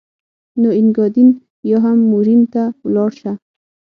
[0.61, 1.29] نو اینګادین
[1.69, 3.31] یا هم مورین ته ولاړ شه.